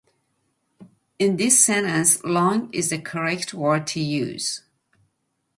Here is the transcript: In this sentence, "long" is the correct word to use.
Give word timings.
In 1.19 1.37
this 1.37 1.63
sentence, 1.63 2.23
"long" 2.23 2.73
is 2.73 2.89
the 2.89 2.97
correct 2.99 3.53
word 3.53 3.85
to 3.85 3.99
use. 3.99 4.63